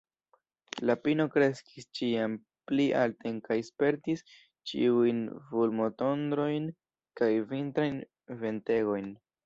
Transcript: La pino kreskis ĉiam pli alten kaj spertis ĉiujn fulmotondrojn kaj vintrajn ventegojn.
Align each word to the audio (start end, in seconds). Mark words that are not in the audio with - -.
La 0.89 0.93
pino 1.03 1.25
kreskis 1.35 1.85
ĉiam 1.99 2.37
pli 2.71 2.87
alten 3.03 3.37
kaj 3.49 3.59
spertis 3.69 4.25
ĉiujn 4.71 5.23
fulmotondrojn 5.53 6.69
kaj 7.23 7.33
vintrajn 7.57 8.05
ventegojn. 8.45 9.19